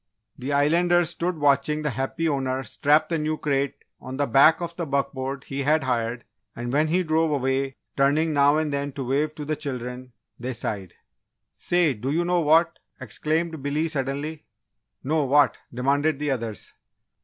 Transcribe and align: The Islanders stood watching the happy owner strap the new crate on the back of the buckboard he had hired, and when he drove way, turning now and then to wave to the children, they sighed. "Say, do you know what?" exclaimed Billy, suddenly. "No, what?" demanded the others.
The 0.35 0.51
Islanders 0.51 1.11
stood 1.11 1.37
watching 1.37 1.83
the 1.83 1.91
happy 1.91 2.27
owner 2.27 2.63
strap 2.63 3.07
the 3.09 3.19
new 3.19 3.37
crate 3.37 3.75
on 3.99 4.17
the 4.17 4.25
back 4.25 4.59
of 4.59 4.75
the 4.75 4.87
buckboard 4.87 5.43
he 5.43 5.61
had 5.61 5.83
hired, 5.83 6.25
and 6.55 6.73
when 6.73 6.87
he 6.87 7.03
drove 7.03 7.39
way, 7.39 7.75
turning 7.95 8.33
now 8.33 8.57
and 8.57 8.73
then 8.73 8.93
to 8.93 9.05
wave 9.07 9.35
to 9.35 9.45
the 9.45 9.55
children, 9.55 10.13
they 10.39 10.53
sighed. 10.53 10.95
"Say, 11.51 11.93
do 11.93 12.09
you 12.09 12.25
know 12.25 12.39
what?" 12.41 12.79
exclaimed 12.99 13.61
Billy, 13.61 13.87
suddenly. 13.87 14.47
"No, 15.03 15.25
what?" 15.25 15.59
demanded 15.71 16.17
the 16.17 16.31
others. 16.31 16.73